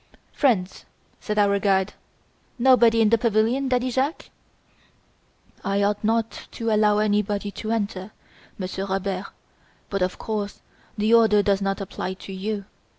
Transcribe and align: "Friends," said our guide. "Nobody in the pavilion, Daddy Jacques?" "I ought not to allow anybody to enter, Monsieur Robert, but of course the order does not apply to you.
"Friends," 0.33 0.85
said 1.19 1.37
our 1.37 1.59
guide. 1.59 1.93
"Nobody 2.57 3.01
in 3.01 3.09
the 3.11 3.19
pavilion, 3.19 3.67
Daddy 3.69 3.91
Jacques?" 3.91 4.31
"I 5.63 5.83
ought 5.83 6.03
not 6.03 6.47
to 6.53 6.71
allow 6.71 6.97
anybody 6.97 7.51
to 7.51 7.71
enter, 7.71 8.09
Monsieur 8.57 8.87
Robert, 8.87 9.27
but 9.91 10.01
of 10.01 10.17
course 10.17 10.63
the 10.97 11.13
order 11.13 11.43
does 11.43 11.61
not 11.61 11.81
apply 11.81 12.15
to 12.15 12.33
you. 12.33 12.65